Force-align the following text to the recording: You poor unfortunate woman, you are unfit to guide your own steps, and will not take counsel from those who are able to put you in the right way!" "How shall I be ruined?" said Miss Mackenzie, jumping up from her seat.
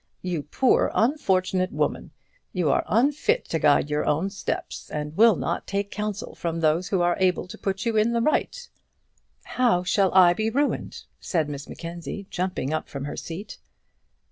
You 0.23 0.41
poor 0.41 0.89
unfortunate 0.95 1.71
woman, 1.71 2.09
you 2.53 2.71
are 2.71 2.83
unfit 2.87 3.45
to 3.49 3.59
guide 3.59 3.91
your 3.91 4.03
own 4.03 4.31
steps, 4.31 4.89
and 4.89 5.15
will 5.15 5.35
not 5.35 5.67
take 5.67 5.91
counsel 5.91 6.33
from 6.33 6.59
those 6.59 6.87
who 6.87 7.01
are 7.03 7.15
able 7.19 7.45
to 7.47 7.55
put 7.55 7.85
you 7.85 7.95
in 7.97 8.11
the 8.11 8.19
right 8.19 8.67
way!" 8.73 8.81
"How 9.43 9.83
shall 9.83 10.11
I 10.15 10.33
be 10.33 10.49
ruined?" 10.49 11.03
said 11.19 11.47
Miss 11.47 11.69
Mackenzie, 11.69 12.25
jumping 12.31 12.73
up 12.73 12.89
from 12.89 13.05
her 13.05 13.15
seat. 13.15 13.59